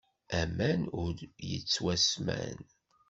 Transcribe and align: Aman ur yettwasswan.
Aman 0.39 0.81
ur 1.03 1.13
yettwasswan. 1.49 2.59